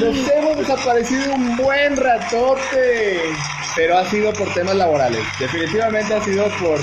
Nos 0.00 0.28
hemos 0.28 0.58
desaparecido 0.58 1.34
un 1.34 1.56
buen 1.56 1.96
ratote, 1.96 3.20
pero 3.76 3.98
ha 3.98 4.04
sido 4.06 4.32
por 4.32 4.52
temas 4.52 4.74
laborales. 4.74 5.20
Definitivamente 5.38 6.14
ha 6.14 6.20
sido 6.20 6.46
por 6.60 6.80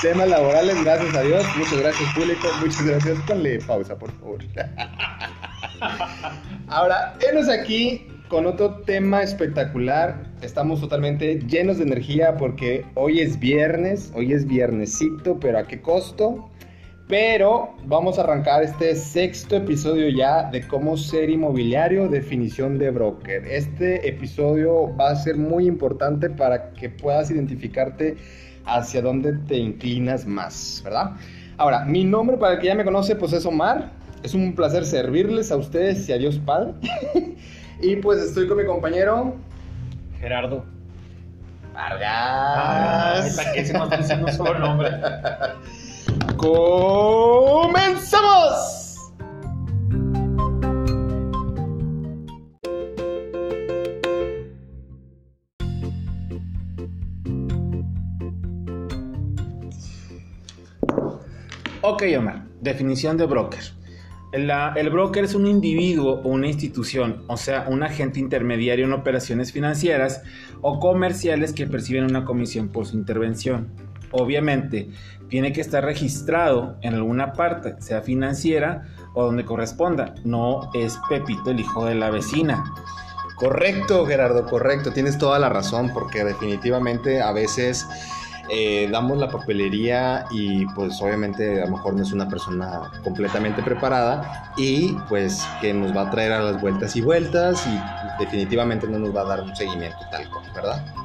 temas 0.00 0.28
laborales, 0.28 0.82
gracias 0.82 1.14
a 1.14 1.22
Dios. 1.22 1.44
Muchas 1.56 1.78
gracias, 1.78 2.14
público. 2.14 2.48
Muchas 2.60 2.86
gracias. 2.86 3.18
Ponle 3.26 3.58
pausa, 3.58 3.98
por 3.98 4.10
favor. 4.18 4.38
Ahora, 6.68 7.18
enos 7.30 7.50
aquí 7.50 8.06
con 8.28 8.46
otro 8.46 8.76
tema 8.86 9.22
espectacular. 9.22 10.32
Estamos 10.40 10.80
totalmente 10.80 11.40
llenos 11.40 11.76
de 11.76 11.84
energía 11.84 12.38
porque 12.38 12.86
hoy 12.94 13.20
es 13.20 13.38
viernes, 13.38 14.10
hoy 14.14 14.32
es 14.32 14.46
viernesito, 14.46 15.38
pero 15.38 15.58
¿a 15.58 15.66
qué 15.66 15.82
costo? 15.82 16.48
Pero 17.08 17.74
vamos 17.84 18.18
a 18.18 18.22
arrancar 18.22 18.62
este 18.62 18.96
sexto 18.96 19.56
episodio 19.56 20.08
ya 20.08 20.44
de 20.44 20.66
cómo 20.66 20.96
ser 20.96 21.28
inmobiliario, 21.28 22.08
definición 22.08 22.78
de 22.78 22.90
broker. 22.90 23.44
Este 23.46 24.08
episodio 24.08 24.94
va 24.96 25.10
a 25.10 25.16
ser 25.16 25.36
muy 25.36 25.66
importante 25.66 26.30
para 26.30 26.70
que 26.72 26.88
puedas 26.88 27.30
identificarte 27.30 28.16
hacia 28.64 29.02
dónde 29.02 29.34
te 29.46 29.56
inclinas 29.56 30.24
más, 30.24 30.80
¿verdad? 30.82 31.10
Ahora, 31.58 31.84
mi 31.84 32.04
nombre 32.04 32.38
para 32.38 32.54
el 32.54 32.60
que 32.60 32.68
ya 32.68 32.74
me 32.74 32.84
conoce 32.84 33.14
pues 33.16 33.34
es 33.34 33.44
Omar. 33.44 33.90
Es 34.22 34.32
un 34.32 34.54
placer 34.54 34.86
servirles 34.86 35.52
a 35.52 35.56
ustedes 35.56 36.08
y 36.08 36.12
a 36.12 36.16
Dios 36.16 36.38
Padre. 36.38 36.72
y 37.82 37.96
pues 37.96 38.18
estoy 38.20 38.48
con 38.48 38.56
mi 38.56 38.64
compañero 38.64 39.36
Gerardo. 40.20 40.64
Vargas. 41.74 43.38
Ay, 43.38 43.52
que 43.54 43.64
se 43.66 44.16
nos 44.16 44.34
solo 44.34 44.58
nombre. 44.58 44.88
¡Comenzamos! 46.44 48.28
Ok, 61.80 62.02
Omar. 62.18 62.44
Definición 62.60 63.16
de 63.16 63.24
broker. 63.24 63.62
El 64.32 64.90
broker 64.90 65.24
es 65.24 65.34
un 65.34 65.46
individuo 65.46 66.20
o 66.24 66.28
una 66.28 66.48
institución, 66.48 67.24
o 67.26 67.38
sea, 67.38 67.64
un 67.70 67.82
agente 67.82 68.20
intermediario 68.20 68.84
en 68.84 68.92
operaciones 68.92 69.50
financieras 69.50 70.22
o 70.60 70.78
comerciales 70.78 71.54
que 71.54 71.66
perciben 71.66 72.04
una 72.04 72.26
comisión 72.26 72.68
por 72.68 72.84
su 72.84 72.98
intervención. 72.98 73.83
Obviamente, 74.16 74.90
tiene 75.28 75.52
que 75.52 75.60
estar 75.60 75.84
registrado 75.84 76.76
en 76.82 76.94
alguna 76.94 77.32
parte, 77.32 77.74
sea 77.80 78.00
financiera 78.00 78.84
o 79.14 79.24
donde 79.24 79.44
corresponda. 79.44 80.14
No 80.24 80.70
es 80.72 80.98
Pepito 81.08 81.50
el 81.50 81.58
hijo 81.58 81.84
de 81.84 81.96
la 81.96 82.10
vecina. 82.10 82.64
Correcto, 83.36 84.06
Gerardo, 84.06 84.46
correcto. 84.46 84.92
Tienes 84.92 85.18
toda 85.18 85.40
la 85.40 85.48
razón, 85.48 85.90
porque 85.92 86.22
definitivamente 86.22 87.20
a 87.20 87.32
veces 87.32 87.84
eh, 88.48 88.88
damos 88.92 89.18
la 89.18 89.28
papelería 89.28 90.26
y 90.30 90.66
pues 90.66 91.02
obviamente 91.02 91.60
a 91.62 91.66
lo 91.66 91.72
mejor 91.72 91.94
no 91.94 92.02
es 92.02 92.12
una 92.12 92.28
persona 92.28 92.92
completamente 93.02 93.62
preparada 93.62 94.52
y 94.56 94.92
pues 95.08 95.44
que 95.60 95.74
nos 95.74 95.96
va 95.96 96.02
a 96.02 96.10
traer 96.10 96.32
a 96.32 96.42
las 96.42 96.60
vueltas 96.60 96.94
y 96.94 97.00
vueltas 97.00 97.66
y 97.66 98.22
definitivamente 98.22 98.86
no 98.86 99.00
nos 99.00 99.16
va 99.16 99.22
a 99.22 99.24
dar 99.24 99.40
un 99.40 99.56
seguimiento 99.56 99.98
tal 100.12 100.28
cual, 100.30 100.44
¿verdad? 100.54 101.03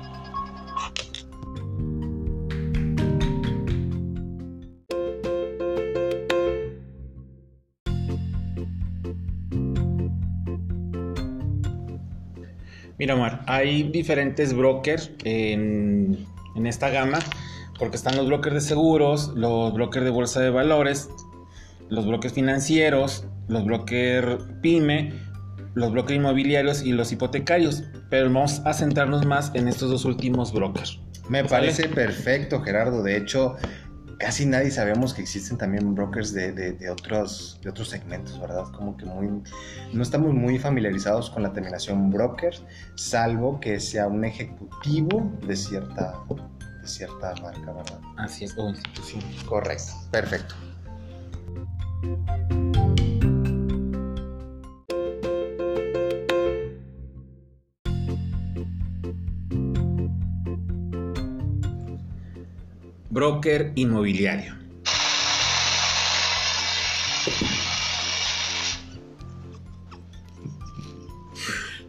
Mira, 12.99 13.15
Omar, 13.15 13.41
hay 13.47 13.83
diferentes 13.83 14.53
brokers 14.53 15.11
en, 15.23 16.27
en 16.55 16.67
esta 16.67 16.89
gama, 16.89 17.19
porque 17.79 17.95
están 17.95 18.17
los 18.17 18.27
brokers 18.27 18.55
de 18.55 18.61
seguros, 18.61 19.31
los 19.35 19.73
brokers 19.73 20.03
de 20.03 20.11
bolsa 20.11 20.41
de 20.41 20.49
valores, 20.49 21.09
los 21.89 22.05
brokers 22.05 22.33
financieros, 22.33 23.25
los 23.47 23.63
brokers 23.63 24.43
pyme, 24.61 25.13
los 25.75 25.93
brokers 25.93 26.17
inmobiliarios 26.17 26.83
y 26.83 26.91
los 26.91 27.13
hipotecarios. 27.13 27.83
Pero 28.09 28.25
vamos 28.25 28.61
a 28.65 28.73
centrarnos 28.73 29.25
más 29.25 29.51
en 29.55 29.69
estos 29.69 29.89
dos 29.89 30.03
últimos 30.03 30.51
brokers. 30.51 30.99
Me 31.29 31.39
¿Sale? 31.39 31.49
parece 31.49 31.87
perfecto, 31.87 32.61
Gerardo. 32.61 33.01
De 33.01 33.15
hecho, 33.15 33.55
casi 34.19 34.45
nadie 34.45 34.69
sabemos 34.69 35.13
que 35.13 35.21
existen 35.21 35.57
también 35.57 35.95
brokers 35.95 36.33
de, 36.33 36.51
de- 36.51 36.73
de 36.73 36.89
otros, 36.89 37.59
de 37.63 37.69
otros 37.69 37.89
segmentos, 37.89 38.39
¿verdad? 38.39 38.65
Como 38.75 38.95
que 38.97 39.05
muy, 39.05 39.29
no 39.93 40.03
estamos 40.03 40.33
muy 40.33 40.59
familiarizados 40.59 41.29
con 41.31 41.41
la 41.41 41.53
terminación 41.53 42.11
broker, 42.11 42.53
salvo 42.95 43.59
que 43.59 43.79
sea 43.79 44.07
un 44.07 44.23
ejecutivo 44.25 45.31
de 45.47 45.55
cierta, 45.55 46.13
de 46.81 46.87
cierta 46.87 47.33
marca, 47.41 47.71
¿verdad? 47.71 47.99
Así 48.17 48.43
es, 48.45 48.53
o 48.57 48.69
institución. 48.69 49.23
Correcto, 49.47 49.93
perfecto. 50.11 50.53
Broker 63.19 63.73
inmobiliario. 63.75 64.55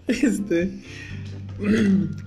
Este 0.08 0.72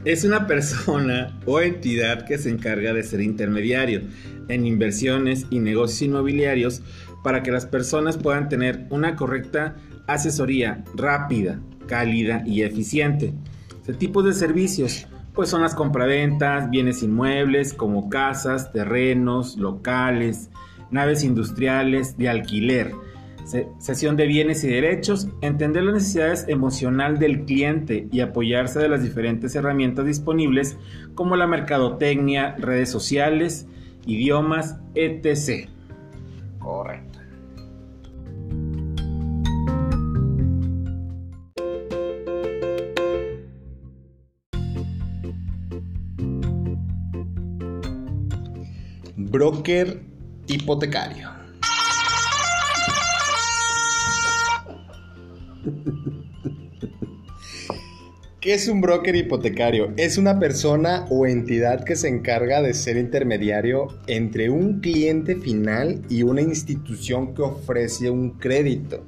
es 0.05 0.23
una 0.23 0.47
persona 0.47 1.37
o 1.45 1.59
entidad 1.59 2.25
que 2.25 2.37
se 2.37 2.49
encarga 2.49 2.93
de 2.93 3.03
ser 3.03 3.19
intermediario 3.19 4.03
en 4.47 4.65
inversiones 4.65 5.47
y 5.49 5.59
negocios 5.59 6.03
inmobiliarios 6.03 6.81
para 7.25 7.43
que 7.43 7.51
las 7.51 7.65
personas 7.65 8.17
puedan 8.17 8.47
tener 8.47 8.87
una 8.89 9.17
correcta 9.17 9.75
asesoría 10.07 10.85
rápida, 10.95 11.59
cálida 11.87 12.41
y 12.45 12.61
eficiente. 12.61 13.33
Este 13.81 13.95
tipo 13.95 14.23
de 14.23 14.33
servicios 14.33 15.07
pues 15.33 15.49
son 15.49 15.61
las 15.61 15.75
compraventas, 15.75 16.69
bienes 16.69 17.01
inmuebles 17.03 17.73
como 17.73 18.09
casas, 18.09 18.71
terrenos, 18.71 19.57
locales, 19.57 20.49
naves 20.91 21.23
industriales 21.23 22.17
de 22.17 22.29
alquiler, 22.29 22.93
cesión 23.79 24.15
de 24.15 24.27
bienes 24.27 24.63
y 24.63 24.67
derechos, 24.67 25.27
entender 25.41 25.83
las 25.83 25.95
necesidades 25.95 26.45
emocional 26.47 27.19
del 27.19 27.45
cliente 27.45 28.07
y 28.11 28.21
apoyarse 28.21 28.79
de 28.79 28.89
las 28.89 29.03
diferentes 29.03 29.55
herramientas 29.55 30.05
disponibles 30.05 30.77
como 31.15 31.35
la 31.35 31.47
mercadotecnia, 31.47 32.55
redes 32.57 32.89
sociales, 32.89 33.67
idiomas, 34.05 34.77
etc. 34.95 35.67
Correcto. 36.59 37.12
Broker 49.33 49.99
hipotecario. 50.45 51.31
¿Qué 58.39 58.53
es 58.53 58.67
un 58.67 58.79
broker 58.79 59.15
hipotecario? 59.15 59.91
Es 59.97 60.19
una 60.19 60.37
persona 60.37 61.07
o 61.09 61.25
entidad 61.25 61.83
que 61.83 61.95
se 61.95 62.09
encarga 62.09 62.61
de 62.61 62.75
ser 62.75 62.95
intermediario 62.95 63.87
entre 64.05 64.51
un 64.51 64.81
cliente 64.81 65.35
final 65.37 66.03
y 66.09 66.21
una 66.21 66.41
institución 66.41 67.33
que 67.33 67.41
ofrece 67.41 68.11
un 68.11 68.37
crédito. 68.37 69.03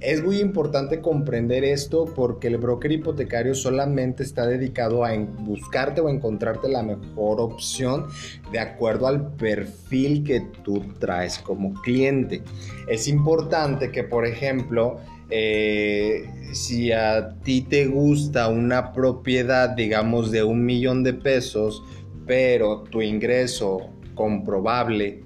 Es 0.00 0.22
muy 0.24 0.40
importante 0.40 1.02
comprender 1.02 1.62
esto 1.62 2.06
porque 2.16 2.48
el 2.48 2.56
broker 2.56 2.90
hipotecario 2.90 3.54
solamente 3.54 4.22
está 4.22 4.46
dedicado 4.46 5.04
a 5.04 5.14
buscarte 5.14 6.00
o 6.00 6.08
encontrarte 6.08 6.70
la 6.70 6.82
mejor 6.82 7.38
opción 7.38 8.06
de 8.50 8.60
acuerdo 8.60 9.06
al 9.06 9.34
perfil 9.34 10.24
que 10.24 10.40
tú 10.64 10.82
traes 10.98 11.38
como 11.38 11.74
cliente. 11.82 12.40
Es 12.88 13.08
importante 13.08 13.92
que, 13.92 14.02
por 14.02 14.26
ejemplo, 14.26 15.00
eh, 15.28 16.24
si 16.54 16.92
a 16.92 17.36
ti 17.44 17.60
te 17.60 17.84
gusta 17.84 18.48
una 18.48 18.92
propiedad, 18.94 19.68
digamos, 19.68 20.30
de 20.30 20.42
un 20.42 20.64
millón 20.64 21.02
de 21.02 21.12
pesos, 21.12 21.84
pero 22.26 22.84
tu 22.84 23.02
ingreso 23.02 23.90
comprobable 24.14 25.24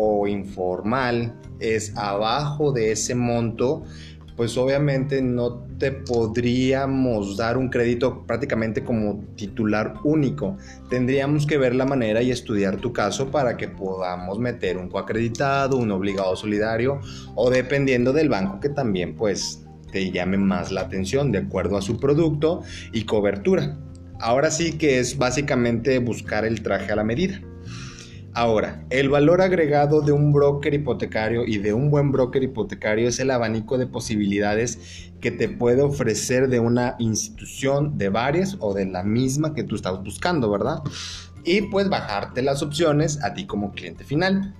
o 0.00 0.26
informal 0.26 1.34
es 1.58 1.96
abajo 1.96 2.72
de 2.72 2.92
ese 2.92 3.14
monto, 3.14 3.84
pues 4.36 4.56
obviamente 4.56 5.20
no 5.20 5.66
te 5.78 5.92
podríamos 5.92 7.36
dar 7.36 7.58
un 7.58 7.68
crédito 7.68 8.24
prácticamente 8.26 8.82
como 8.82 9.22
titular 9.36 9.94
único. 10.02 10.56
Tendríamos 10.88 11.46
que 11.46 11.58
ver 11.58 11.74
la 11.74 11.84
manera 11.84 12.22
y 12.22 12.30
estudiar 12.30 12.76
tu 12.76 12.92
caso 12.92 13.30
para 13.30 13.58
que 13.58 13.68
podamos 13.68 14.38
meter 14.38 14.78
un 14.78 14.88
coacreditado, 14.88 15.76
un 15.76 15.90
obligado 15.90 16.34
solidario 16.36 17.00
o 17.34 17.50
dependiendo 17.50 18.14
del 18.14 18.30
banco 18.30 18.60
que 18.60 18.70
también 18.70 19.14
pues 19.14 19.66
te 19.92 20.10
llame 20.10 20.38
más 20.38 20.72
la 20.72 20.82
atención 20.82 21.32
de 21.32 21.38
acuerdo 21.38 21.76
a 21.76 21.82
su 21.82 21.98
producto 21.98 22.62
y 22.92 23.04
cobertura. 23.04 23.76
Ahora 24.20 24.50
sí 24.50 24.78
que 24.78 25.00
es 25.00 25.18
básicamente 25.18 25.98
buscar 25.98 26.46
el 26.46 26.62
traje 26.62 26.92
a 26.92 26.96
la 26.96 27.04
medida. 27.04 27.42
Ahora, 28.32 28.84
el 28.90 29.08
valor 29.08 29.42
agregado 29.42 30.02
de 30.02 30.12
un 30.12 30.32
broker 30.32 30.72
hipotecario 30.72 31.44
y 31.44 31.58
de 31.58 31.72
un 31.72 31.90
buen 31.90 32.12
broker 32.12 32.42
hipotecario 32.44 33.08
es 33.08 33.18
el 33.18 33.32
abanico 33.32 33.76
de 33.76 33.88
posibilidades 33.88 35.10
que 35.20 35.32
te 35.32 35.48
puede 35.48 35.82
ofrecer 35.82 36.48
de 36.48 36.60
una 36.60 36.94
institución, 37.00 37.98
de 37.98 38.08
varias 38.08 38.56
o 38.60 38.72
de 38.72 38.86
la 38.86 39.02
misma 39.02 39.52
que 39.52 39.64
tú 39.64 39.74
estás 39.74 40.00
buscando, 40.04 40.48
¿verdad? 40.48 40.78
Y 41.44 41.62
pues 41.62 41.88
bajarte 41.88 42.42
las 42.42 42.62
opciones 42.62 43.22
a 43.24 43.34
ti 43.34 43.46
como 43.46 43.72
cliente 43.72 44.04
final. 44.04 44.54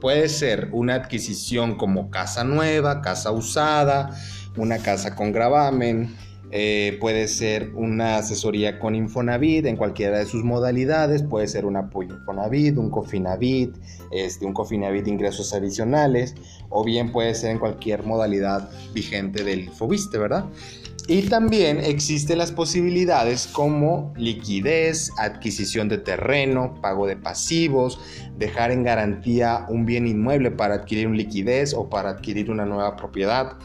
Puede 0.00 0.28
ser 0.28 0.68
una 0.72 0.94
adquisición 0.94 1.76
como 1.76 2.10
casa 2.10 2.42
nueva, 2.42 3.00
casa 3.00 3.30
usada, 3.30 4.10
una 4.56 4.78
casa 4.78 5.14
con 5.14 5.30
gravamen, 5.30 6.16
eh, 6.50 6.96
puede 7.00 7.28
ser 7.28 7.70
una 7.74 8.16
asesoría 8.16 8.78
con 8.78 8.94
Infonavit 8.94 9.66
en 9.66 9.76
cualquiera 9.76 10.18
de 10.18 10.26
sus 10.26 10.44
modalidades, 10.44 11.22
puede 11.22 11.46
ser 11.46 11.66
un 11.66 11.76
apoyo 11.76 12.14
Infonavit, 12.14 12.76
un 12.78 12.90
Cofinavit, 12.90 13.76
este, 14.10 14.46
un 14.46 14.54
Cofinavit 14.54 15.04
de 15.04 15.10
ingresos 15.10 15.52
adicionales, 15.52 16.34
o 16.70 16.84
bien 16.84 17.12
puede 17.12 17.34
ser 17.34 17.50
en 17.50 17.58
cualquier 17.58 18.04
modalidad 18.04 18.70
vigente 18.94 19.44
del 19.44 19.70
Fobiste, 19.70 20.16
¿verdad? 20.18 20.46
Y 21.10 21.22
también 21.22 21.80
existen 21.80 22.36
las 22.36 22.52
posibilidades 22.52 23.46
como 23.46 24.12
liquidez, 24.18 25.10
adquisición 25.16 25.88
de 25.88 25.96
terreno, 25.96 26.74
pago 26.82 27.06
de 27.06 27.16
pasivos, 27.16 27.98
dejar 28.36 28.72
en 28.72 28.84
garantía 28.84 29.64
un 29.70 29.86
bien 29.86 30.06
inmueble 30.06 30.50
para 30.50 30.74
adquirir 30.74 31.06
un 31.06 31.16
liquidez 31.16 31.72
o 31.72 31.88
para 31.88 32.10
adquirir 32.10 32.50
una 32.50 32.66
nueva 32.66 32.94
propiedad, 32.96 33.56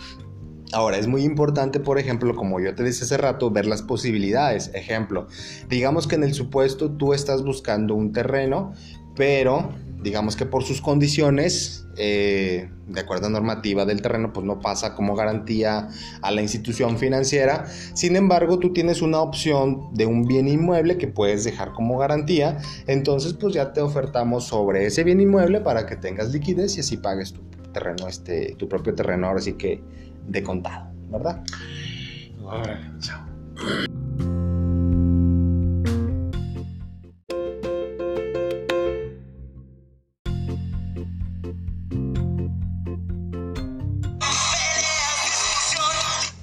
Ahora, 0.73 0.97
es 0.97 1.07
muy 1.07 1.23
importante, 1.23 1.79
por 1.79 1.99
ejemplo, 1.99 2.35
como 2.35 2.59
yo 2.59 2.73
te 2.73 2.81
decía 2.81 3.05
hace 3.05 3.17
rato, 3.17 3.51
ver 3.51 3.67
las 3.67 3.83
posibilidades. 3.83 4.71
Ejemplo, 4.73 5.27
digamos 5.69 6.07
que 6.07 6.15
en 6.15 6.23
el 6.23 6.33
supuesto 6.33 6.91
tú 6.91 7.13
estás 7.13 7.43
buscando 7.43 7.93
un 7.93 8.11
terreno, 8.11 8.73
pero 9.15 9.69
digamos 10.01 10.35
que 10.35 10.47
por 10.47 10.63
sus 10.63 10.81
condiciones, 10.81 11.85
eh, 11.97 12.69
de 12.87 12.99
acuerdo 12.99 13.27
a 13.27 13.29
normativa 13.29 13.85
del 13.85 14.01
terreno, 14.01 14.33
pues 14.33 14.45
no 14.45 14.59
pasa 14.59 14.95
como 14.95 15.15
garantía 15.15 15.89
a 16.21 16.31
la 16.31 16.41
institución 16.41 16.97
financiera. 16.97 17.65
Sin 17.93 18.15
embargo, 18.15 18.57
tú 18.57 18.73
tienes 18.73 19.03
una 19.03 19.21
opción 19.21 19.93
de 19.93 20.07
un 20.07 20.25
bien 20.25 20.47
inmueble 20.47 20.97
que 20.97 21.07
puedes 21.07 21.43
dejar 21.43 21.73
como 21.73 21.99
garantía. 21.99 22.57
Entonces, 22.87 23.33
pues 23.33 23.53
ya 23.53 23.73
te 23.73 23.81
ofertamos 23.81 24.45
sobre 24.45 24.87
ese 24.87 25.03
bien 25.03 25.21
inmueble 25.21 25.61
para 25.61 25.85
que 25.85 25.95
tengas 25.95 26.31
liquidez 26.31 26.77
y 26.77 26.79
así 26.79 26.97
pagues 26.97 27.33
tu 27.33 27.41
terreno, 27.71 28.07
este, 28.07 28.55
tu 28.57 28.67
propio 28.67 28.95
terreno. 28.95 29.27
Ahora 29.27 29.41
sí 29.41 29.53
que 29.53 29.81
de 30.27 30.43
contado, 30.43 30.91
¿verdad? 31.09 31.43
chao. 32.99 33.23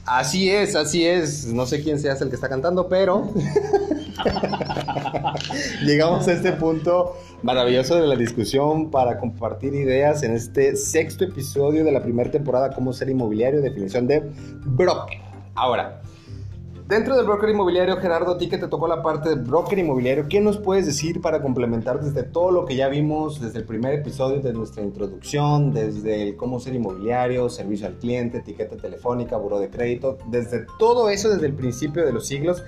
Así 0.06 0.50
es, 0.50 0.75
así 0.75 1.06
es. 1.06 1.47
No 1.47 1.67
sé 1.67 1.82
quién 1.82 2.00
sea 2.00 2.15
el 2.15 2.29
que 2.29 2.35
está 2.35 2.49
cantando, 2.49 2.88
pero 2.88 3.32
llegamos 5.84 6.28
a 6.28 6.32
este 6.32 6.52
punto 6.52 7.17
maravilloso 7.43 7.96
de 7.96 8.06
la 8.06 8.17
discusión 8.17 8.90
para 8.90 9.19
compartir 9.19 9.75
ideas 9.75 10.22
en 10.22 10.34
este 10.34 10.76
sexto 10.76 11.25
episodio 11.25 11.84
de 11.84 11.93
la 11.93 12.02
primera 12.02 12.31
temporada 12.31 12.72
como 12.72 12.93
ser 12.93 13.11
inmobiliario, 13.11 13.61
definición 13.61 14.06
de 14.06 14.31
broker. 14.64 15.19
Ahora, 15.55 16.00
dentro 16.87 17.17
del 17.17 17.26
broker 17.26 17.49
inmobiliario, 17.50 17.96
Gerardo, 17.96 18.32
a 18.32 18.38
ti 18.38 18.49
que 18.49 18.58
te 18.58 18.69
tocó 18.69 18.88
la 18.88 19.02
parte 19.02 19.31
de 19.31 19.34
broker 19.37 19.78
inmobiliario, 19.78 20.26
¿qué 20.28 20.40
nos 20.40 20.58
puedes 20.58 20.87
decir 20.87 21.20
para 21.20 21.43
complementar 21.43 22.00
desde 22.00 22.22
todo 22.22 22.50
lo 22.50 22.64
que 22.64 22.76
ya 22.76 22.88
vimos 22.88 23.40
desde 23.40 23.61
el 23.61 23.64
primer 23.64 23.94
episodio 23.94 24.40
de 24.40 24.52
nuestra 24.52 24.82
introducción, 24.82 25.72
desde 25.72 26.22
el 26.22 26.37
cómo 26.37 26.61
ser 26.61 26.75
inmobiliario, 26.75 27.49
servicio 27.49 27.87
al 27.87 27.94
cliente, 27.94 28.38
etiqueta 28.38 28.76
telefónica, 28.76 29.37
buro 29.37 29.58
de 29.58 29.70
crédito, 29.70 30.19
desde 30.26 30.67
todo 30.78 31.08
eso 31.08 31.31
desde 31.31 31.46
el 31.46 31.55
principio 31.55 32.05
de 32.05 32.12
los 32.12 32.26
siglos? 32.26 32.62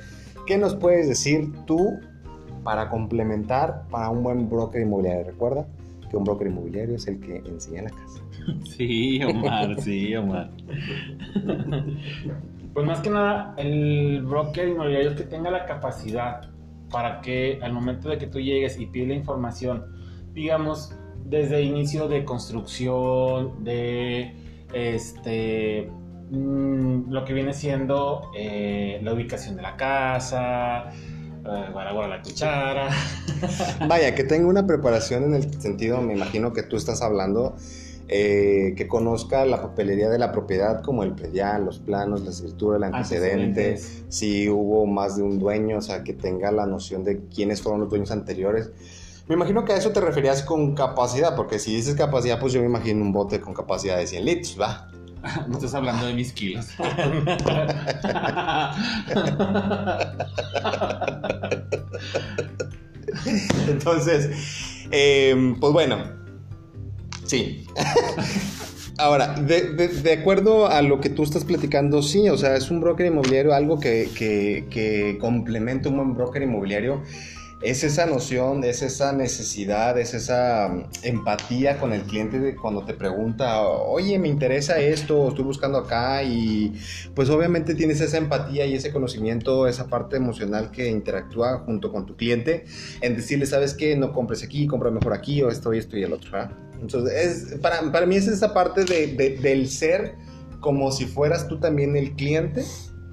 ¿Qué 0.47 0.59
nos 0.59 0.75
puedes 0.75 1.09
decir 1.09 1.53
tú 1.67 2.01
para 2.63 2.89
complementar 2.89 3.85
para 3.91 4.11
un 4.11 4.23
buen 4.23 4.49
broker 4.49 4.83
inmobiliario. 4.83 5.25
Recuerda 5.25 5.67
que 6.09 6.17
un 6.17 6.25
broker 6.25 6.47
inmobiliario 6.47 6.97
es 6.97 7.07
el 7.09 7.21
que 7.21 7.37
enseña 7.39 7.83
la 7.83 7.91
casa. 7.91 8.21
Sí, 8.65 9.23
Omar, 9.23 9.81
sí, 9.81 10.15
Omar. 10.17 10.51
Pues 12.75 12.87
más 12.87 13.01
que 13.01 13.11
nada, 13.11 13.55
el 13.57 14.23
broker 14.23 14.69
inmobiliario 14.69 15.11
es 15.11 15.17
que 15.17 15.25
tenga 15.25 15.51
la 15.51 15.65
capacidad 15.65 16.51
para 16.91 17.21
que 17.21 17.61
al 17.63 17.73
momento 17.73 18.09
de 18.09 18.19
que 18.19 18.27
tú 18.27 18.41
llegues 18.41 18.79
y 18.81 18.87
pides 18.87 19.09
la 19.09 19.15
información, 19.15 19.85
digamos, 20.35 20.93
desde 21.25 21.63
inicio 21.63 22.09
de 22.09 22.25
construcción, 22.25 23.63
de 23.63 24.35
este 24.75 25.89
mm, 26.31 27.11
lo 27.11 27.25
que 27.25 27.33
viene 27.33 27.53
siendo 27.53 28.31
eh, 28.37 29.01
la 29.03 29.13
ubicación 29.13 29.57
de 29.57 29.63
la 29.63 29.77
casa, 29.77 30.91
para 31.43 31.93
la 32.09 32.23
cuchara. 32.23 32.89
Vaya, 33.89 34.15
que 34.15 34.25
tenga 34.25 34.47
una 34.47 34.67
preparación 34.67 35.25
en 35.25 35.35
el 35.35 35.61
sentido, 35.61 36.01
me 36.01 36.15
imagino 36.15 36.53
que 36.53 36.63
tú 36.63 36.77
estás 36.77 37.03
hablando, 37.03 37.57
eh, 38.09 38.75
que 38.77 38.87
conozca 38.89 39.45
la 39.45 39.63
papelería 39.63 40.09
de 40.09 40.19
la 40.19 40.33
propiedad 40.33 40.83
como 40.83 41.03
el 41.03 41.13
predial, 41.13 41.65
los 41.65 41.79
planos, 41.79 42.23
la 42.23 42.31
escritura, 42.31 42.77
el 42.77 42.85
antecedente, 42.85 43.79
si 44.09 44.49
hubo 44.49 44.87
más 44.87 45.17
de 45.17 45.23
un 45.23 45.39
dueño, 45.39 45.79
o 45.79 45.83
sea, 45.83 46.05
que 46.05 46.13
tenga 46.13 46.53
la 46.53 46.67
noción 46.67 47.05
de 47.05 47.21
quiénes 47.35 47.63
fueron 47.63 47.81
los 47.81 47.91
dueños 47.91 48.11
anteriores. 48.11 48.71
Me 49.29 49.35
imagino 49.35 49.65
que 49.65 49.73
a 49.73 49.77
eso 49.77 49.91
te 49.91 50.01
referías 50.01 50.43
con 50.43 50.75
capacidad, 50.75 51.35
porque 51.37 51.59
si 51.59 51.75
dices 51.75 51.95
capacidad, 51.95 52.39
pues 52.39 52.53
yo 52.53 52.61
me 52.61 52.67
imagino 52.67 53.03
un 53.03 53.13
bote 53.13 53.41
con 53.41 53.55
capacidad 53.55 53.97
de 53.97 54.07
100 54.07 54.25
litros, 54.25 54.61
¿va? 54.61 54.92
No 55.49 55.55
estás 55.57 55.75
hablando 55.75 56.07
de 56.07 56.15
mis 56.15 56.33
kilos. 56.33 56.69
Entonces, 63.69 64.31
em, 64.91 65.59
pues 65.59 65.73
bueno, 65.73 65.99
sí. 67.25 67.67
Ahora, 68.99 69.35
de, 69.35 70.19
acuerdo 70.21 70.67
a 70.69 70.83
lo 70.83 71.01
que 71.01 71.09
tú 71.09 71.23
estás 71.23 71.45
platicando, 71.45 72.03
sí, 72.03 72.29
o 72.29 72.37
sea, 72.37 72.57
es 72.57 72.71
un 72.71 72.81
broker 72.81 73.07
inmobiliario, 73.07 73.55
algo 73.55 73.81
que, 73.81 74.11
que, 74.17 74.67
que 74.71 75.17
complementa 75.19 75.89
un 75.89 75.97
buen 75.97 76.15
broker 76.15 76.43
inmobiliario 76.43 77.03
es 77.63 77.85
esa 77.85 78.07
noción, 78.07 78.65
es 78.65 78.83
esa 78.83 79.13
necesidad, 79.13 79.99
es 79.99 80.15
esa 80.15 80.69
mm, 80.69 80.85
empatía 81.05 81.79
con 81.79 81.93
el 81.93 82.03
cliente 82.03 82.57
cuando 82.57 82.85
te 82.85 82.95
pregunta, 82.95 83.63
oye, 83.63 84.19
me 84.19 84.29
interesa 84.29 84.79
esto, 84.81 85.29
estoy 85.29 85.45
buscando 85.45 85.79
acá 85.79 86.23
y 86.23 86.75
pues 87.15 87.31
obviamente 87.31 87.75
tienes 87.75 88.01
esa 88.01 88.19
empatía 88.19 88.67
y 88.67 88.75
ese 88.75 88.93
conocimiento, 88.93 89.67
esa 89.69 89.87
parte 89.87 90.17
emocional 90.17 90.71
que 90.71 90.89
interactúa 90.89 91.59
junto 91.61 91.93
con 91.93 92.07
tu 92.07 92.17
cliente 92.17 92.65
en 93.01 93.17
decirle, 93.17 93.47
sabes 93.47 93.75
qué, 93.75 93.97
no 93.97 94.13
compres 94.13 94.43
aquí, 94.43 94.67
compra 94.67 94.91
mejor 94.91 95.13
aquí 95.13 95.43
o 95.43 95.49
esto 95.49 95.73
y 95.73 95.79
esto 95.79 95.97
y 95.97 96.03
el 96.03 96.13
otro. 96.13 96.49
Entonces, 96.81 97.53
es, 97.53 97.59
para, 97.61 97.93
para, 97.93 98.07
mí 98.07 98.17
es 98.17 98.27
esa 98.27 98.53
parte 98.53 98.85
de, 98.85 99.39
del 99.41 99.69
ser 99.69 100.17
como 100.59 100.91
si 100.91 101.07
fueras 101.07 101.47
tú 101.47 101.61
también 101.61 101.97
el 101.97 102.15
cliente, 102.15 102.65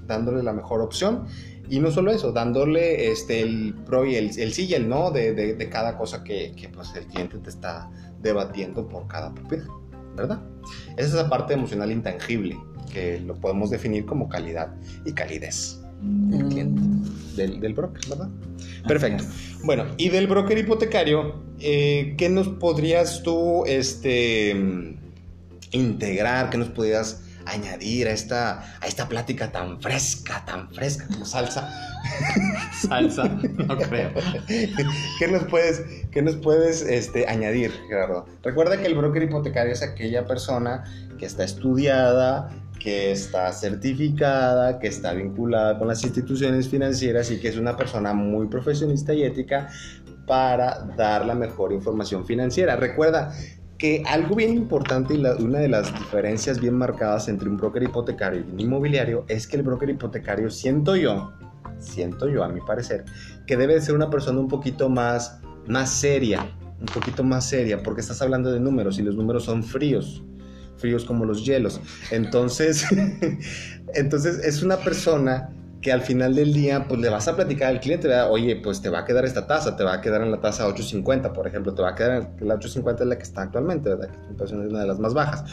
dándole 0.06 0.42
la 0.42 0.52
mejor 0.52 0.80
opción 0.80 1.26
y 1.70 1.78
no 1.78 1.92
solo 1.92 2.10
eso, 2.10 2.32
dándole 2.32 3.10
este, 3.12 3.40
el 3.40 3.74
pro 3.86 4.04
y 4.04 4.16
el, 4.16 4.38
el 4.38 4.52
sí 4.52 4.66
y 4.66 4.74
el 4.74 4.88
no 4.88 5.12
de, 5.12 5.32
de, 5.32 5.68
cada 5.68 5.96
cosa 5.96 6.24
que, 6.24 6.52
que, 6.56 6.68
pues, 6.68 6.94
el 6.96 7.06
cliente 7.06 7.38
te 7.38 7.48
está 7.48 7.88
debatiendo 8.20 8.88
por 8.88 9.06
cada 9.06 9.32
propiedad, 9.32 9.68
¿verdad? 10.16 10.40
Esa 10.96 11.08
es 11.08 11.14
esa 11.14 11.30
parte 11.30 11.54
emocional 11.54 11.92
intangible 11.92 12.58
que 12.92 13.20
lo 13.20 13.36
podemos 13.36 13.70
definir 13.70 14.04
como 14.04 14.28
calidad 14.28 14.74
y 15.04 15.12
calidez 15.12 15.80
del 16.02 16.48
cliente, 16.48 16.82
del, 17.36 17.60
del 17.60 17.74
broker, 17.74 18.02
¿verdad? 18.08 18.28
Perfecto. 18.88 19.24
Bueno, 19.62 19.84
y 19.96 20.08
del 20.08 20.26
broker 20.26 20.58
hipotecario, 20.58 21.42
eh, 21.60 22.14
¿qué 22.16 22.28
nos 22.28 22.48
podrías 22.48 23.22
tú 23.22 23.64
este, 23.66 24.96
integrar? 25.70 26.50
¿Qué 26.50 26.58
nos 26.58 26.68
podrías 26.68 27.22
añadir 27.46 28.08
a 28.08 28.12
esta, 28.12 28.78
a 28.80 28.86
esta 28.86 29.08
plática 29.08 29.50
tan 29.52 29.80
fresca, 29.80 30.44
tan 30.44 30.72
fresca 30.72 31.06
como 31.06 31.24
salsa. 31.24 31.68
salsa, 32.72 33.24
no 33.24 33.76
creo. 33.76 34.10
¿Qué 35.18 35.28
nos 35.28 35.44
puedes, 35.44 35.82
qué 36.10 36.22
nos 36.22 36.36
puedes 36.36 36.82
este, 36.82 37.26
añadir, 37.28 37.72
Gerardo? 37.88 38.26
Recuerda 38.42 38.78
que 38.78 38.86
el 38.86 38.94
broker 38.94 39.22
hipotecario 39.22 39.72
es 39.72 39.82
aquella 39.82 40.26
persona 40.26 40.84
que 41.18 41.26
está 41.26 41.44
estudiada, 41.44 42.50
que 42.80 43.12
está 43.12 43.52
certificada, 43.52 44.78
que 44.78 44.88
está 44.88 45.12
vinculada 45.12 45.78
con 45.78 45.86
las 45.88 46.02
instituciones 46.02 46.68
financieras 46.68 47.30
y 47.30 47.38
que 47.38 47.48
es 47.48 47.56
una 47.56 47.76
persona 47.76 48.12
muy 48.14 48.48
profesionista 48.48 49.12
y 49.12 49.22
ética 49.22 49.68
para 50.26 50.80
dar 50.96 51.26
la 51.26 51.34
mejor 51.34 51.72
información 51.72 52.24
financiera. 52.24 52.76
Recuerda, 52.76 53.32
que 53.80 54.02
algo 54.06 54.36
bien 54.36 54.52
importante 54.52 55.14
y 55.14 55.24
una 55.42 55.58
de 55.58 55.68
las 55.68 55.92
diferencias 55.98 56.60
bien 56.60 56.74
marcadas 56.74 57.28
entre 57.28 57.48
un 57.48 57.56
broker 57.56 57.82
hipotecario 57.82 58.44
y 58.46 58.52
un 58.52 58.60
inmobiliario 58.60 59.24
es 59.26 59.46
que 59.46 59.56
el 59.56 59.62
broker 59.62 59.88
hipotecario, 59.88 60.50
siento 60.50 60.96
yo, 60.96 61.32
siento 61.78 62.28
yo 62.28 62.44
a 62.44 62.48
mi 62.50 62.60
parecer, 62.60 63.06
que 63.46 63.56
debe 63.56 63.80
ser 63.80 63.94
una 63.94 64.10
persona 64.10 64.38
un 64.38 64.48
poquito 64.48 64.90
más, 64.90 65.40
más 65.66 65.90
seria, 65.90 66.46
un 66.78 66.86
poquito 66.92 67.24
más 67.24 67.48
seria, 67.48 67.82
porque 67.82 68.02
estás 68.02 68.20
hablando 68.20 68.52
de 68.52 68.60
números 68.60 68.98
y 68.98 69.02
los 69.02 69.16
números 69.16 69.44
son 69.44 69.64
fríos, 69.64 70.22
fríos 70.76 71.06
como 71.06 71.24
los 71.24 71.46
hielos. 71.46 71.80
Entonces, 72.10 72.84
entonces 73.94 74.44
es 74.44 74.62
una 74.62 74.76
persona 74.76 75.54
que 75.80 75.92
al 75.92 76.02
final 76.02 76.34
del 76.34 76.52
día, 76.52 76.86
pues 76.86 77.00
le 77.00 77.08
vas 77.08 77.26
a 77.28 77.36
platicar 77.36 77.68
al 77.68 77.80
cliente, 77.80 78.06
¿verdad? 78.06 78.30
oye, 78.30 78.56
pues 78.56 78.82
te 78.82 78.90
va 78.90 79.00
a 79.00 79.04
quedar 79.06 79.24
esta 79.24 79.46
tasa, 79.46 79.76
te 79.76 79.84
va 79.84 79.94
a 79.94 80.00
quedar 80.00 80.20
en 80.20 80.30
la 80.30 80.40
tasa 80.40 80.66
850, 80.66 81.32
por 81.32 81.46
ejemplo, 81.46 81.72
te 81.72 81.80
va 81.80 81.90
a 81.90 81.94
quedar 81.94 82.30
en 82.38 82.48
la 82.48 82.54
850 82.54 83.02
es 83.02 83.08
la 83.08 83.16
que 83.16 83.22
está 83.22 83.42
actualmente, 83.42 83.88
¿verdad? 83.88 84.10
Que 84.36 84.44
es 84.44 84.52
una 84.52 84.80
de 84.80 84.86
las 84.86 84.98
más 84.98 85.14
bajas. 85.14 85.44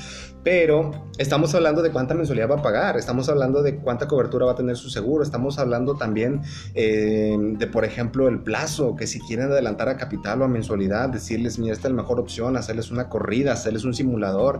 Pero 0.44 0.92
estamos 1.18 1.56
hablando 1.56 1.82
de 1.82 1.92
cuánta 1.92 2.14
mensualidad 2.14 2.50
va 2.50 2.56
a 2.56 2.62
pagar, 2.62 2.98
estamos 2.98 3.30
hablando 3.30 3.64
de 3.64 3.78
cuánta 3.78 4.08
cobertura 4.08 4.46
va 4.46 4.52
a 4.52 4.56
tener 4.56 4.76
su 4.76 4.90
seguro, 4.90 5.24
estamos 5.24 5.60
hablando 5.60 5.96
también 5.96 6.42
eh, 6.76 7.38
de, 7.58 7.68
por 7.68 7.86
ejemplo, 7.86 8.28
el 8.28 8.40
plazo, 8.40 8.96
que 8.98 9.08
si 9.08 9.20
quieren 9.22 9.52
adelantar 9.52 9.88
a 9.88 9.96
capital 9.96 10.42
o 10.42 10.46
a 10.46 10.48
mensualidad, 10.50 11.10
decirles, 11.10 11.58
mira, 11.58 11.74
esta 11.74 11.88
es 11.88 11.94
la 11.94 12.02
mejor 12.02 12.20
opción, 12.20 12.58
hacerles 12.58 12.92
una 12.92 13.08
corrida, 13.08 13.54
hacerles 13.54 13.86
un 13.86 13.94
simulador. 13.94 14.60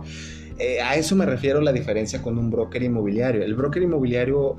Eh, 0.58 0.80
a 0.80 0.96
eso 0.96 1.14
me 1.14 1.24
refiero 1.24 1.60
la 1.60 1.72
diferencia 1.72 2.20
con 2.20 2.36
un 2.36 2.50
broker 2.50 2.82
inmobiliario. 2.82 3.42
El 3.42 3.54
broker 3.54 3.82
inmobiliario 3.82 4.56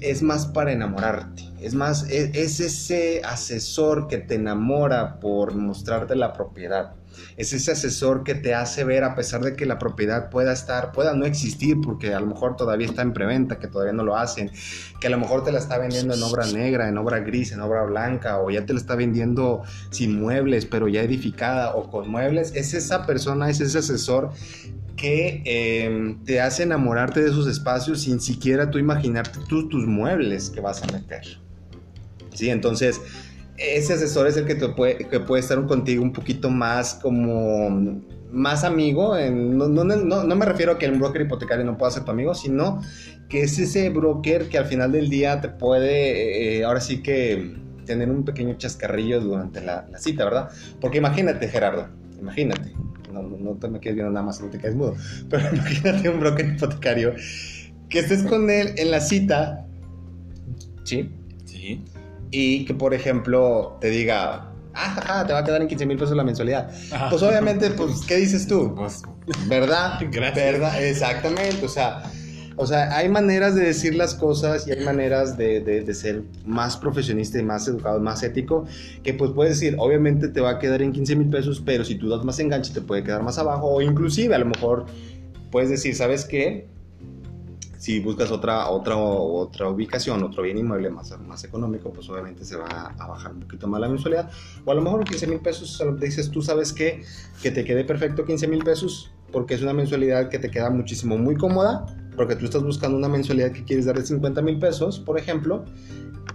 es 0.00 0.22
más 0.22 0.46
para 0.46 0.72
enamorarte, 0.72 1.44
es 1.60 1.74
más, 1.74 2.08
e, 2.10 2.30
es, 2.34 2.60
ese 2.60 3.22
asesor 3.24 4.08
que 4.08 4.18
te 4.18 4.34
enamora 4.36 5.20
por 5.20 5.54
mostrarte 5.54 6.14
la 6.16 6.32
propiedad. 6.32 6.94
Es 7.36 7.52
ese 7.52 7.72
asesor 7.72 8.24
que 8.24 8.34
te 8.34 8.54
hace 8.54 8.84
ver, 8.84 9.04
a 9.04 9.14
pesar 9.14 9.42
de 9.42 9.54
que 9.54 9.66
la 9.66 9.78
propiedad 9.78 10.30
pueda 10.30 10.52
estar, 10.52 10.92
pueda 10.92 11.14
no 11.14 11.26
existir, 11.26 11.76
porque 11.82 12.14
a 12.14 12.20
lo 12.20 12.26
mejor 12.26 12.56
todavía 12.56 12.86
está 12.86 13.02
en 13.02 13.12
preventa, 13.12 13.58
que 13.58 13.68
todavía 13.68 13.92
no 13.92 14.02
lo 14.02 14.16
hacen, 14.16 14.50
que 15.00 15.08
a 15.08 15.10
lo 15.10 15.18
mejor 15.18 15.44
te 15.44 15.52
la 15.52 15.58
está 15.58 15.78
vendiendo 15.78 16.14
en 16.14 16.22
obra 16.22 16.46
negra, 16.46 16.88
en 16.88 16.96
obra 16.96 17.20
gris, 17.20 17.52
en 17.52 17.60
obra 17.60 17.82
blanca, 17.82 18.38
o 18.38 18.50
ya 18.50 18.64
te 18.64 18.72
la 18.72 18.80
está 18.80 18.94
vendiendo 18.94 19.62
sin 19.90 20.20
muebles, 20.20 20.64
pero 20.66 20.88
ya 20.88 21.02
edificada 21.02 21.74
o 21.74 21.90
con 21.90 22.08
muebles. 22.08 22.52
Es 22.54 22.74
esa 22.74 23.06
persona, 23.06 23.50
es 23.50 23.60
ese 23.60 23.78
asesor 23.78 24.30
que 24.96 25.42
em, 25.44 26.22
te 26.24 26.40
hace 26.40 26.62
enamorarte 26.62 27.22
de 27.22 27.30
esos 27.30 27.46
espacios 27.46 28.02
sin 28.02 28.20
siquiera 28.20 28.70
tú 28.70 28.78
imaginarte 28.78 29.40
tus 29.72 29.86
muebles 29.86 30.50
que 30.50 30.60
vas 30.60 30.82
a 30.82 30.86
meter. 30.92 31.22
Sí, 32.34 32.50
entonces 32.50 33.00
ese 33.56 33.94
asesor 33.94 34.26
es 34.26 34.36
el 34.36 34.44
que, 34.44 34.54
te 34.54 34.68
puede, 34.68 35.08
que 35.08 35.18
puede 35.18 35.40
estar 35.40 35.64
contigo 35.66 36.02
un 36.02 36.12
poquito 36.12 36.50
más 36.50 36.94
como 36.94 38.02
más 38.30 38.64
amigo. 38.64 39.16
no, 39.16 39.68
no, 39.68 39.84
no, 39.84 40.24
no, 40.24 40.36
me 40.36 40.44
refiero 40.46 40.72
a 40.72 40.78
que 40.78 40.84
el 40.86 40.98
broker 40.98 41.22
hipotecario 41.22 41.64
no 41.64 41.78
pueda 41.78 41.90
ser 41.90 42.04
tu 42.04 42.10
amigo, 42.10 42.34
sino 42.34 42.82
que 43.30 43.42
es 43.42 43.58
ese 43.58 43.88
broker 43.88 44.48
que 44.50 44.58
al 44.58 44.66
final 44.66 44.92
del 44.92 45.08
día 45.08 45.40
te 45.40 45.48
puede, 45.48 46.58
eh, 46.58 46.64
ahora 46.64 46.80
sí 46.80 47.02
que 47.02 47.56
tener 47.86 48.10
un 48.10 48.24
pequeño 48.24 48.54
chascarrillo 48.58 49.20
durante 49.20 49.62
la, 49.62 49.86
cita, 49.96 50.24
¿verdad? 50.24 50.50
Porque 50.80 50.98
imagínate, 50.98 51.48
Gerardo, 51.48 51.88
imagínate, 52.20 52.74
no, 53.10 53.22
no 53.22 53.54
te 53.54 53.68
me 53.68 53.80
quedes 53.80 53.96
viendo 53.96 54.12
nada 54.12 54.26
más, 54.26 54.40
no 54.40 54.48
te 54.48 54.58
quedes 54.58 54.74
mudo. 54.74 54.96
Pero 55.30 55.44
imagínate 55.50 56.10
un 56.10 56.20
broker 56.20 56.46
hipotecario 56.46 57.14
que 57.92 58.00
estés 58.00 58.24
con 58.24 58.50
él 58.50 58.74
en 58.76 58.90
la 58.90 59.00
cita, 59.00 59.66
¿sí? 60.82 61.10
Sí. 61.44 61.84
Y 62.30 62.64
que, 62.64 62.74
por 62.74 62.94
ejemplo, 62.94 63.76
te 63.80 63.90
diga, 63.90 64.50
ah, 64.74 65.24
te 65.26 65.32
va 65.32 65.38
a 65.40 65.44
quedar 65.44 65.62
en 65.62 65.68
15 65.68 65.86
mil 65.86 65.98
pesos 65.98 66.16
la 66.16 66.24
mensualidad. 66.24 66.70
Pues 67.10 67.22
obviamente, 67.22 67.70
pues, 67.70 68.00
¿qué 68.06 68.16
dices 68.16 68.48
tú? 68.48 68.74
Pues, 68.74 69.02
¿verdad? 69.46 70.00
Gracias. 70.10 70.34
¿Verdad? 70.34 70.82
Exactamente, 70.82 71.64
o 71.64 71.68
sea 71.68 72.02
o 72.56 72.66
sea, 72.66 72.96
hay 72.96 73.08
maneras 73.08 73.54
de 73.54 73.64
decir 73.64 73.94
las 73.94 74.14
cosas 74.14 74.66
y 74.66 74.72
hay 74.72 74.84
maneras 74.84 75.36
de, 75.36 75.60
de, 75.60 75.94
ser 75.94 76.22
más 76.44 76.76
profesionista 76.76 77.38
y 77.38 77.42
más 77.42 77.66
educado, 77.66 77.98
más 78.00 78.22
ético, 78.22 78.66
que 79.02 79.14
pues 79.14 79.30
puedes 79.32 79.58
decir, 79.58 79.76
obviamente 79.78 80.28
te 80.28 80.40
va 80.40 80.50
a 80.50 80.58
quedar 80.58 80.82
en 80.82 80.92
15 80.92 81.16
mil 81.16 81.28
pesos, 81.30 81.62
pero 81.64 81.84
si 81.84 81.94
tú 81.94 82.08
das 82.08 82.24
más 82.24 82.38
enganche 82.38 82.72
te 82.72 82.80
puede 82.80 83.02
quedar 83.02 83.22
más 83.22 83.38
abajo, 83.38 83.68
o 83.68 83.80
inclusive 83.80 84.34
a 84.34 84.38
lo 84.38 84.46
mejor 84.46 84.86
puedes 85.50 85.70
decir, 85.70 85.94
¿sabes 85.94 86.24
qué? 86.24 86.66
Si 87.82 87.98
buscas 87.98 88.30
otra, 88.30 88.68
otra, 88.68 88.96
otra 88.96 89.68
ubicación, 89.68 90.22
otro 90.22 90.44
bien 90.44 90.56
inmueble 90.56 90.88
más, 90.88 91.18
más 91.26 91.42
económico, 91.42 91.92
pues 91.92 92.08
obviamente 92.10 92.44
se 92.44 92.56
va 92.56 92.94
a 92.96 93.06
bajar 93.08 93.32
un 93.32 93.40
poquito 93.40 93.66
más 93.66 93.80
la 93.80 93.88
mensualidad. 93.88 94.30
O 94.64 94.70
a 94.70 94.74
lo 94.76 94.82
mejor 94.82 95.02
15 95.02 95.26
mil 95.26 95.40
pesos, 95.40 95.82
dices 95.98 96.30
tú, 96.30 96.42
¿sabes 96.42 96.72
qué? 96.72 97.02
Que 97.42 97.50
te 97.50 97.64
quede 97.64 97.82
perfecto 97.82 98.24
15 98.24 98.46
mil 98.46 98.62
pesos, 98.62 99.10
porque 99.32 99.54
es 99.54 99.62
una 99.62 99.72
mensualidad 99.72 100.28
que 100.28 100.38
te 100.38 100.48
queda 100.48 100.70
muchísimo, 100.70 101.18
muy 101.18 101.34
cómoda, 101.34 101.84
porque 102.14 102.36
tú 102.36 102.44
estás 102.44 102.62
buscando 102.62 102.96
una 102.96 103.08
mensualidad 103.08 103.50
que 103.50 103.64
quieres 103.64 103.84
dar 103.84 103.98
de 103.98 104.06
50 104.06 104.42
mil 104.42 104.60
pesos, 104.60 105.00
por 105.00 105.18
ejemplo, 105.18 105.64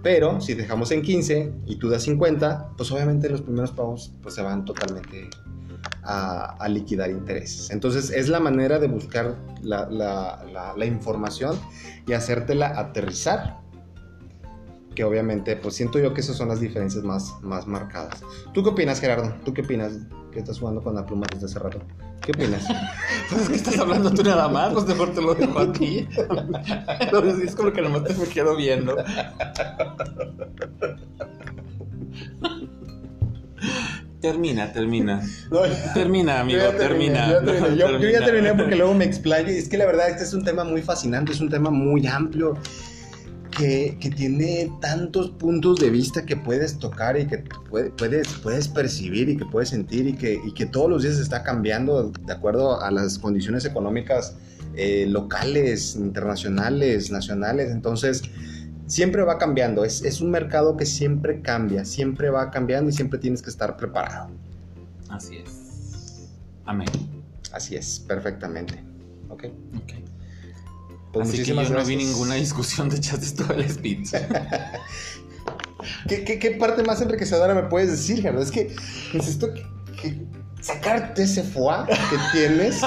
pero 0.02 0.42
si 0.42 0.52
dejamos 0.52 0.90
en 0.90 1.00
15 1.00 1.54
y 1.64 1.76
tú 1.76 1.88
das 1.88 2.02
50, 2.02 2.72
pues 2.76 2.92
obviamente 2.92 3.26
los 3.30 3.40
primeros 3.40 3.72
pagos 3.72 4.12
pues, 4.20 4.34
se 4.34 4.42
van 4.42 4.66
totalmente 4.66 5.30
a, 6.02 6.68
liquidar 6.68 7.10
intereses. 7.10 7.70
Entonces 7.70 8.10
es 8.10 8.28
la 8.28 8.40
manera 8.40 8.78
de 8.78 8.88
buscar 8.88 9.36
la, 9.62 9.88
la, 9.88 10.74
la, 10.76 10.86
información 10.86 11.58
y 12.06 12.12
hacértela 12.12 12.78
aterrizar 12.78 13.60
que 14.94 15.04
obviamente, 15.04 15.56
pues 15.56 15.74
siento 15.74 15.98
yo 16.00 16.12
que 16.12 16.22
esas 16.22 16.36
son 16.36 16.48
las 16.48 16.60
diferencias 16.60 17.04
más, 17.04 17.36
más 17.42 17.68
marcadas. 17.68 18.20
¿Tú 18.52 18.64
qué 18.64 18.70
opinas, 18.70 19.00
Gerardo? 19.00 19.32
¿Tú 19.44 19.54
qué 19.54 19.62
opinas? 19.62 19.92
Que 20.32 20.40
estás 20.40 20.58
jugando 20.58 20.82
con 20.82 20.94
la 20.94 21.06
pluma 21.06 21.26
desde 21.32 21.46
hace 21.46 21.58
rato. 21.60 21.80
¿Qué 22.20 22.32
opinas? 22.32 22.66
pues 23.30 23.42
es 23.42 23.48
que 23.48 23.54
estás 23.54 23.78
hablando 23.78 24.10
tú 24.10 24.24
nada 24.24 24.48
más, 24.48 24.72
pues 24.72 24.86
mejor 24.86 25.14
te 25.14 25.22
lo 25.22 25.34
dejo 25.34 25.58
aquí. 25.60 26.08
es 27.44 27.54
como 27.54 27.72
que 27.72 27.80
nomás 27.80 28.02
te 28.04 28.14
me 28.14 28.26
quedo 28.26 28.56
viendo. 28.56 28.96
Termina, 34.20 34.72
termina. 34.72 35.22
termina, 35.94 36.40
amigo, 36.40 36.62
termina. 36.76 37.40
Yo, 37.76 37.98
ya 37.98 38.24
terminé 38.24 38.52
porque 38.54 38.74
luego 38.74 38.94
me 38.94 39.04
explayo. 39.04 39.48
Es 39.48 39.68
que 39.68 39.78
la 39.78 39.86
verdad, 39.86 40.10
este 40.10 40.24
es 40.24 40.34
un 40.34 40.44
tema 40.44 40.64
muy 40.64 40.82
fascinante, 40.82 41.32
es 41.32 41.40
un 41.40 41.48
tema 41.48 41.70
muy 41.70 42.06
amplio 42.06 42.56
que, 43.56 43.96
tiene 44.16 44.70
tantos 44.80 45.30
puntos 45.30 45.78
de 45.78 45.90
vista 45.90 46.24
que 46.24 46.36
puedes 46.36 46.78
tocar 46.78 47.18
y 47.18 47.26
que 47.26 47.44
puedes, 47.68 48.28
puedes 48.42 48.68
percibir 48.68 49.28
y 49.28 49.36
que 49.36 49.44
puedes 49.44 49.70
sentir 49.70 50.06
y 50.06 50.14
que, 50.14 50.40
que 50.54 50.66
todos 50.66 50.90
los 50.90 51.02
días 51.02 51.18
está 51.18 51.42
cambiando 51.42 52.10
de 52.10 52.32
acuerdo 52.32 52.80
a 52.80 52.90
las 52.90 53.18
condiciones 53.18 53.64
económicas 53.64 54.36
eh, 54.74 55.06
locales, 55.08 55.96
internacionales, 55.96 57.10
nacionales. 57.10 57.70
Entonces, 57.70 58.22
siempre 58.88 59.22
va 59.22 59.38
cambiando. 59.38 59.84
Es, 59.84 60.02
es 60.02 60.20
un 60.20 60.30
mercado 60.30 60.76
que 60.76 60.86
siempre 60.86 61.40
cambia, 61.40 61.84
siempre 61.84 62.30
va 62.30 62.50
cambiando 62.50 62.90
y 62.90 62.92
siempre 62.92 63.20
tienes 63.20 63.42
que 63.42 63.50
estar 63.50 63.76
preparado. 63.76 64.30
Así 65.08 65.36
es. 65.36 66.28
Amén. 66.64 66.88
Así 67.52 67.76
es, 67.76 68.00
perfectamente. 68.00 68.82
Ok. 69.28 69.44
Ok. 69.76 69.92
Pues 71.12 71.28
Así 71.28 71.38
que 71.38 71.44
yo 71.44 71.70
no 71.70 71.84
vi 71.84 71.96
ninguna 71.96 72.34
discusión 72.34 72.88
de 72.88 73.00
chat 73.00 73.22
todo 73.36 73.54
el 73.54 73.68
speech. 73.68 74.10
¿Qué, 76.08 76.24
¿Qué, 76.24 76.50
parte 76.52 76.82
más 76.82 77.00
enriquecedora 77.00 77.54
me 77.54 77.62
puedes 77.64 77.90
decir, 77.90 78.20
Gerardo? 78.20 78.42
Es 78.42 78.50
que 78.50 78.74
necesito 79.14 79.48
que, 79.54 80.26
sacarte 80.60 81.22
ese 81.22 81.42
foie 81.42 81.86
que 81.86 82.16
tienes 82.32 82.82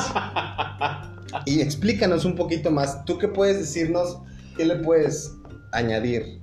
y 1.45 1.61
explícanos 1.61 2.25
un 2.25 2.35
poquito 2.35 2.69
más. 2.69 3.03
¿Tú 3.05 3.17
qué 3.17 3.27
puedes 3.27 3.57
decirnos? 3.57 4.19
¿Qué 4.55 4.65
le 4.65 4.75
puedes 4.75 5.31
añadir? 5.71 6.41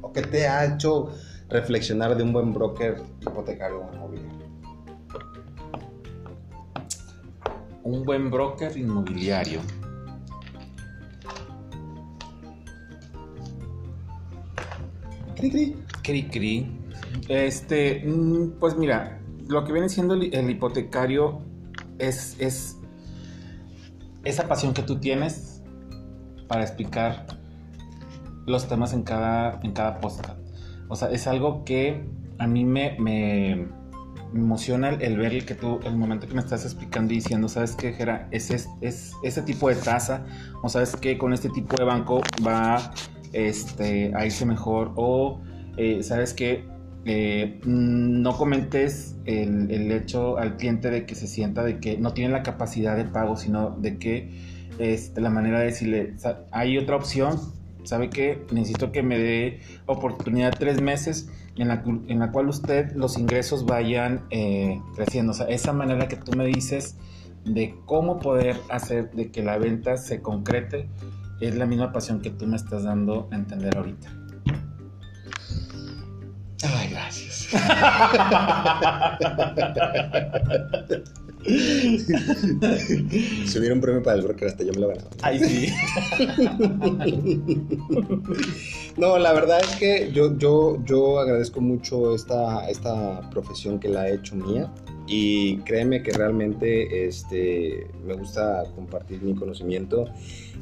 ¿O 0.00 0.12
qué 0.12 0.22
te 0.22 0.46
ha 0.46 0.64
hecho 0.64 1.10
reflexionar 1.48 2.16
de 2.16 2.22
un 2.22 2.32
buen 2.32 2.52
broker 2.52 3.02
hipotecario 3.20 3.88
inmobiliario? 3.92 4.46
Un 7.82 8.04
buen 8.04 8.30
broker 8.30 8.76
inmobiliario. 8.76 9.60
Cri, 15.36 15.50
cri. 16.02 16.28
Cri, 16.28 16.66
Este, 17.28 18.04
mm, 18.06 18.58
pues 18.60 18.76
mira, 18.76 19.20
lo 19.48 19.64
que 19.64 19.72
viene 19.72 19.88
siendo 19.88 20.14
el, 20.14 20.50
hipotecario 20.50 21.40
es, 21.98 22.36
es 22.38 22.76
esa 24.24 24.46
pasión 24.48 24.72
que 24.72 24.82
tú 24.82 24.98
tienes 24.98 25.62
para 26.48 26.62
explicar 26.62 27.26
los 28.46 28.68
temas 28.68 28.92
en 28.92 29.02
cada, 29.02 29.60
en 29.62 29.72
cada. 29.72 30.00
O 30.88 30.96
sea, 30.96 31.10
es 31.10 31.26
algo 31.26 31.64
que 31.64 32.04
a 32.38 32.46
mí 32.46 32.64
me, 32.64 32.96
me, 32.98 33.68
emociona 34.34 34.90
el, 34.90 35.16
ver 35.16 35.32
el 35.32 35.44
que 35.44 35.54
tú, 35.54 35.80
el 35.84 35.96
momento 35.96 36.26
que 36.26 36.34
me 36.34 36.40
estás 36.40 36.64
explicando 36.64 37.12
y 37.12 37.16
diciendo, 37.16 37.48
¿sabes 37.48 37.74
qué, 37.74 37.92
Jera? 37.92 38.28
Es, 38.30 38.50
es, 38.50 38.68
es 38.80 39.12
ese 39.22 39.42
tipo 39.42 39.68
de 39.68 39.76
tasa, 39.76 40.24
o 40.62 40.68
sabes 40.68 40.96
que 40.96 41.18
con 41.18 41.32
este 41.32 41.48
tipo 41.50 41.76
de 41.76 41.84
banco 41.84 42.20
va 42.46 42.92
este, 43.32 44.12
a 44.14 44.24
irse 44.24 44.46
mejor 44.46 44.92
o, 44.96 45.40
eh, 45.76 46.02
¿sabes 46.02 46.32
qué? 46.34 46.64
eh, 47.06 47.60
no 47.64 48.36
comentes 48.36 49.16
el, 49.26 49.70
el, 49.70 49.92
hecho 49.92 50.38
al 50.38 50.56
cliente 50.56 50.90
de 50.90 51.06
que 51.06 51.14
se 51.14 51.28
sienta 51.28 51.62
de 51.62 51.78
que 51.78 51.96
no 51.98 52.12
tiene 52.12 52.32
la 52.32 52.42
capacidad 52.42 52.96
de 52.96 53.04
pago, 53.04 53.36
sino 53.36 53.70
de 53.78 53.96
que 53.98 54.30
este, 54.80 55.20
la 55.20 55.30
manera 55.30 55.60
de 55.60 55.66
decirle, 55.66 56.14
hay 56.50 56.76
otra 56.78 56.96
opción, 56.96 57.38
¿sabe 57.86 58.10
qué? 58.10 58.44
Necesito 58.50 58.92
que 58.92 59.02
me 59.02 59.18
dé 59.18 59.60
oportunidad 59.86 60.54
tres 60.58 60.80
meses 60.80 61.28
en 61.56 61.68
la, 61.68 61.82
en 61.84 62.18
la 62.18 62.30
cual 62.32 62.48
usted 62.48 62.92
los 62.94 63.18
ingresos 63.18 63.64
vayan 63.64 64.26
eh, 64.30 64.80
creciendo. 64.94 65.32
O 65.32 65.34
sea, 65.34 65.46
esa 65.46 65.72
manera 65.72 66.08
que 66.08 66.16
tú 66.16 66.36
me 66.36 66.46
dices 66.46 66.96
de 67.44 67.74
cómo 67.86 68.18
poder 68.18 68.56
hacer 68.68 69.10
de 69.12 69.30
que 69.30 69.42
la 69.42 69.56
venta 69.56 69.96
se 69.96 70.20
concrete 70.20 70.88
es 71.40 71.54
la 71.54 71.66
misma 71.66 71.92
pasión 71.92 72.20
que 72.20 72.30
tú 72.30 72.46
me 72.46 72.56
estás 72.56 72.84
dando 72.84 73.28
a 73.30 73.36
entender 73.36 73.76
ahorita. 73.76 74.15
Ay, 76.74 76.88
gracias. 76.90 77.48
Si 83.46 83.58
hubiera 83.58 83.74
un 83.74 83.80
premio 83.80 84.02
para 84.02 84.16
el 84.16 84.22
broker, 84.22 84.48
hasta 84.48 84.64
yo 84.64 84.72
me 84.72 84.80
lo 84.80 84.88
ganaba. 84.88 85.10
Ay, 85.22 85.38
sí. 85.38 85.72
no, 88.96 89.18
la 89.18 89.32
verdad 89.32 89.60
es 89.60 89.76
que 89.76 90.10
yo, 90.12 90.36
yo, 90.38 90.82
yo 90.84 91.20
agradezco 91.20 91.60
mucho 91.60 92.14
esta, 92.14 92.68
esta 92.68 93.28
profesión 93.30 93.78
que 93.78 93.88
la 93.88 94.02
ha 94.02 94.08
hecho 94.10 94.34
mía. 94.34 94.72
Y 95.06 95.58
créeme 95.58 96.02
que 96.02 96.10
realmente 96.10 97.06
este, 97.06 97.86
me 98.04 98.14
gusta 98.14 98.64
compartir 98.74 99.22
mi 99.22 99.36
conocimiento 99.36 100.06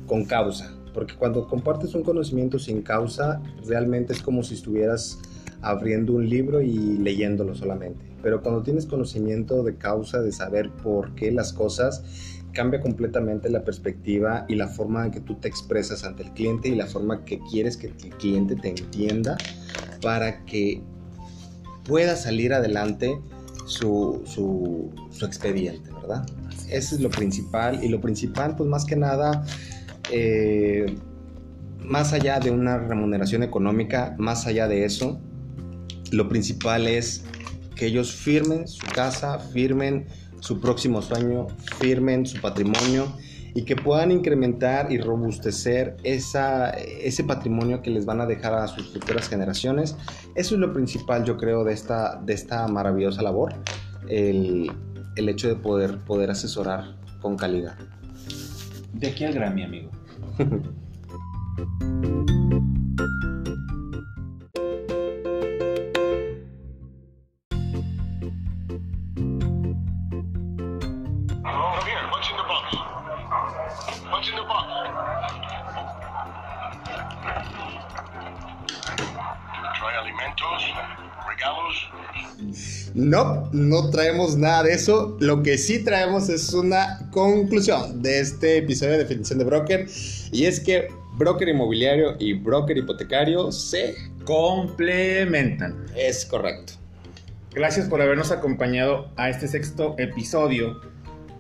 con 0.06 0.26
causa. 0.26 0.74
Porque 0.94 1.14
cuando 1.16 1.46
compartes 1.46 1.94
un 1.94 2.02
conocimiento 2.02 2.58
sin 2.58 2.80
causa, 2.80 3.42
realmente 3.66 4.14
es 4.14 4.22
como 4.22 4.42
si 4.42 4.54
estuvieras 4.54 5.18
abriendo 5.60 6.12
un 6.12 6.28
libro 6.28 6.62
y 6.62 6.98
leyéndolo 6.98 7.54
solamente. 7.54 8.04
Pero 8.22 8.42
cuando 8.42 8.62
tienes 8.62 8.86
conocimiento 8.86 9.62
de 9.62 9.76
causa, 9.76 10.22
de 10.22 10.32
saber 10.32 10.70
por 10.70 11.14
qué 11.14 11.32
las 11.32 11.52
cosas, 11.52 12.02
cambia 12.54 12.80
completamente 12.80 13.50
la 13.50 13.64
perspectiva 13.64 14.46
y 14.48 14.54
la 14.54 14.68
forma 14.68 15.04
en 15.04 15.10
que 15.10 15.20
tú 15.20 15.34
te 15.34 15.48
expresas 15.48 16.04
ante 16.04 16.22
el 16.22 16.30
cliente 16.30 16.68
y 16.68 16.74
la 16.74 16.86
forma 16.86 17.24
que 17.24 17.40
quieres 17.50 17.76
que 17.76 17.88
el 17.88 17.94
cliente 17.94 18.56
te 18.56 18.68
entienda 18.68 19.36
para 20.00 20.44
que 20.44 20.80
pueda 21.84 22.16
salir 22.16 22.54
adelante 22.54 23.18
su, 23.66 24.22
su, 24.24 24.90
expediente, 25.24 25.90
¿verdad? 25.92 26.26
Eso 26.70 26.94
es 26.94 27.00
lo 27.00 27.10
principal 27.10 27.82
y 27.82 27.88
lo 27.88 28.00
principal, 28.00 28.56
pues 28.56 28.68
más 28.68 28.84
que 28.84 28.96
nada, 28.96 29.44
eh, 30.10 30.86
más 31.80 32.12
allá 32.12 32.40
de 32.40 32.50
una 32.50 32.78
remuneración 32.78 33.42
económica, 33.42 34.14
más 34.18 34.46
allá 34.46 34.68
de 34.68 34.84
eso, 34.84 35.20
lo 36.12 36.28
principal 36.28 36.86
es 36.86 37.24
que 37.74 37.86
ellos 37.86 38.12
firmen 38.12 38.68
su 38.68 38.86
casa, 38.86 39.38
firmen 39.38 40.06
su 40.40 40.60
próximo 40.60 41.02
sueño, 41.02 41.46
firmen 41.78 42.26
su 42.26 42.40
patrimonio 42.40 43.12
y 43.54 43.64
que 43.64 43.76
puedan 43.76 44.10
incrementar 44.10 44.90
y 44.90 44.98
robustecer 44.98 45.96
ese 46.02 47.24
patrimonio 47.24 47.82
que 47.82 47.90
les 47.90 48.04
van 48.04 48.20
a 48.20 48.26
dejar 48.26 48.54
a 48.54 48.66
sus 48.66 48.92
futuras 48.92 49.28
generaciones. 49.28 49.96
Eso 50.34 50.54
es 50.54 50.60
lo 50.60 50.72
principal, 50.72 51.24
yo 51.24 51.36
creo, 51.36 51.64
de 51.64 51.72
esta, 51.72 52.68
maravillosa 52.68 53.22
labor, 53.22 53.54
el, 54.08 54.70
el 55.16 55.28
hecho 55.28 55.48
de 55.48 55.54
poder, 55.54 55.98
poder 55.98 56.30
asesorar 56.30 56.96
con 57.20 57.36
calidad. 57.36 57.76
De 59.04 59.10
aquí 59.10 59.22
al 59.24 59.34
Grammy, 59.34 59.64
amigo. 59.64 59.90
no 83.54 83.88
traemos 83.90 84.36
nada 84.36 84.64
de 84.64 84.72
eso. 84.72 85.16
Lo 85.20 85.42
que 85.42 85.56
sí 85.58 85.84
traemos 85.84 86.28
es 86.28 86.52
una 86.52 87.08
conclusión 87.12 88.02
de 88.02 88.18
este 88.18 88.58
episodio 88.58 88.92
de 88.92 88.98
definición 88.98 89.38
de 89.38 89.44
broker. 89.44 89.86
Y 90.32 90.46
es 90.46 90.58
que 90.58 90.88
broker 91.16 91.48
inmobiliario 91.48 92.16
y 92.18 92.32
broker 92.32 92.76
hipotecario 92.76 93.52
se 93.52 93.94
complementan. 94.24 95.86
Es 95.96 96.26
correcto. 96.26 96.74
Gracias 97.52 97.88
por 97.88 98.02
habernos 98.02 98.32
acompañado 98.32 99.08
a 99.16 99.30
este 99.30 99.46
sexto 99.46 99.94
episodio. 99.98 100.80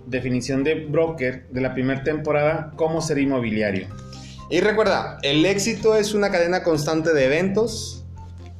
Definición 0.06 0.62
de 0.62 0.86
broker 0.86 1.48
de 1.50 1.60
la 1.60 1.74
primera 1.74 2.04
temporada, 2.04 2.72
cómo 2.76 3.00
ser 3.00 3.18
inmobiliario. 3.18 3.88
Y 4.50 4.60
recuerda, 4.60 5.18
el 5.22 5.44
éxito 5.44 5.96
es 5.96 6.14
una 6.14 6.30
cadena 6.30 6.62
constante 6.62 7.12
de 7.12 7.24
eventos, 7.24 8.04